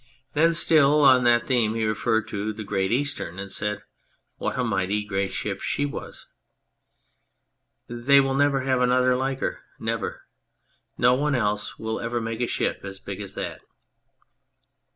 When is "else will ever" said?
11.35-12.19